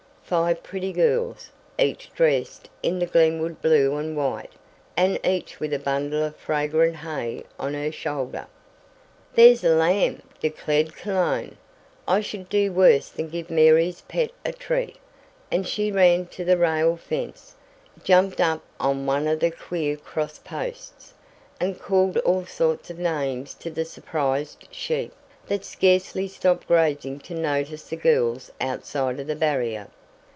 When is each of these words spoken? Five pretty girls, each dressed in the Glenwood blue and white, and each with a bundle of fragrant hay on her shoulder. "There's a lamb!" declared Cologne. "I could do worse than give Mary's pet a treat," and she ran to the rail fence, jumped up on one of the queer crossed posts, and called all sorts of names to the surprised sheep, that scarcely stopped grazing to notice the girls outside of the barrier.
Five 0.31 0.63
pretty 0.63 0.93
girls, 0.93 1.49
each 1.77 2.09
dressed 2.15 2.69
in 2.81 2.99
the 2.99 3.05
Glenwood 3.05 3.61
blue 3.61 3.97
and 3.97 4.15
white, 4.15 4.53
and 4.95 5.19
each 5.25 5.59
with 5.59 5.73
a 5.73 5.77
bundle 5.79 6.23
of 6.23 6.37
fragrant 6.37 6.95
hay 6.95 7.43
on 7.59 7.73
her 7.73 7.91
shoulder. 7.91 8.47
"There's 9.35 9.65
a 9.65 9.75
lamb!" 9.75 10.21
declared 10.39 10.95
Cologne. 10.95 11.57
"I 12.07 12.21
could 12.21 12.47
do 12.47 12.71
worse 12.71 13.09
than 13.09 13.27
give 13.27 13.49
Mary's 13.49 14.03
pet 14.07 14.31
a 14.45 14.53
treat," 14.53 14.95
and 15.51 15.67
she 15.67 15.91
ran 15.91 16.27
to 16.27 16.45
the 16.45 16.55
rail 16.55 16.95
fence, 16.95 17.55
jumped 18.01 18.39
up 18.39 18.63
on 18.79 19.05
one 19.05 19.27
of 19.27 19.41
the 19.41 19.51
queer 19.51 19.97
crossed 19.97 20.45
posts, 20.45 21.13
and 21.59 21.77
called 21.81 22.15
all 22.19 22.45
sorts 22.45 22.89
of 22.89 22.97
names 22.97 23.53
to 23.55 23.69
the 23.69 23.83
surprised 23.83 24.63
sheep, 24.71 25.11
that 25.47 25.65
scarcely 25.65 26.25
stopped 26.29 26.69
grazing 26.69 27.19
to 27.19 27.33
notice 27.33 27.89
the 27.89 27.97
girls 27.97 28.49
outside 28.61 29.19
of 29.19 29.27
the 29.27 29.35
barrier. 29.35 29.87